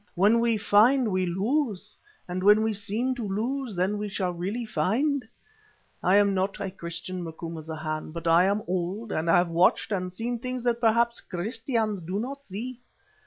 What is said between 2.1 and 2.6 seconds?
and